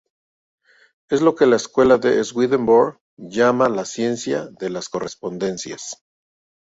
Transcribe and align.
Es 1.11 1.21
lo 1.21 1.35
que 1.35 1.45
la 1.45 1.57
escuela 1.57 1.99
de 1.99 2.23
Swedenborg 2.23 2.99
llama 3.17 3.69
la 3.69 3.85
ciencia 3.85 4.47
de 4.47 4.71
las 4.71 4.89
correspondencias. 4.89 6.03